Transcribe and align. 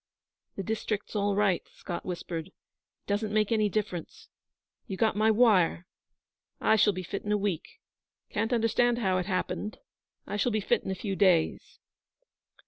'The 0.55 0.63
district's 0.63 1.15
all 1.15 1.35
right,' 1.35 1.69
Scott 1.75 2.03
whispered. 2.03 2.47
'It 2.47 2.53
doesn't 3.05 3.31
make 3.31 3.51
any 3.51 3.69
difference. 3.69 4.29
You 4.87 4.97
got 4.97 5.15
my 5.15 5.29
wire? 5.29 5.85
I 6.59 6.75
shall 6.75 6.91
be 6.91 7.03
fit 7.03 7.21
in 7.23 7.31
a 7.31 7.37
week. 7.37 7.79
'Can't 8.31 8.51
understand 8.51 8.97
how 8.97 9.19
it 9.19 9.27
happened. 9.27 9.77
I 10.25 10.37
shall 10.37 10.51
be 10.51 10.59
fit 10.59 10.83
in 10.83 10.89
a 10.89 10.95
few 10.95 11.15
days.' 11.15 11.77